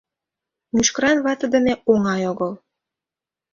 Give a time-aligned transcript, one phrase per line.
[0.73, 2.51] Мӱшкыран вате дене оҥай огыл...